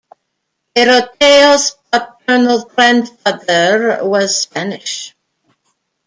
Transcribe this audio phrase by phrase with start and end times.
[0.73, 5.13] Peyroteo's paternal grandfather was Spanish.